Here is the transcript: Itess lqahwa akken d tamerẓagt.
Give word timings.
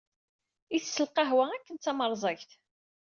Itess 0.75 0.97
lqahwa 1.05 1.45
akken 1.55 1.75
d 1.77 1.81
tamerẓagt. 1.83 2.51